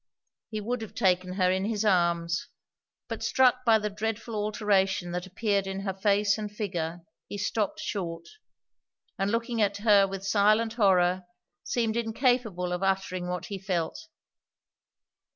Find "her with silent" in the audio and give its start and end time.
9.77-10.73